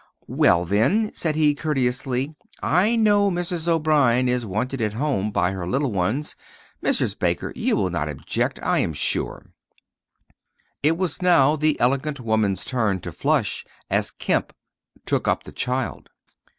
[0.25, 3.67] "Well, then," said he, courteously, "I know Mrs.
[3.67, 6.35] O'Brien is wanted at home by her little ones.
[6.83, 7.19] Mrs.
[7.19, 9.45] Baker, you will not object, I am sure."
[10.81, 14.53] It was now the elegant woman's turn to flush as Kemp
[15.05, 16.09] took up the child.